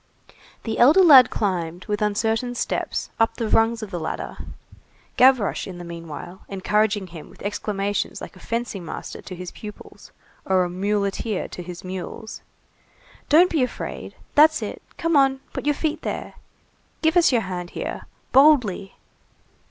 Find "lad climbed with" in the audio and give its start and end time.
1.03-2.01